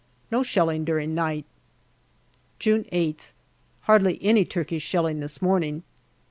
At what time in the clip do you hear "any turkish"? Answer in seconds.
4.23-4.81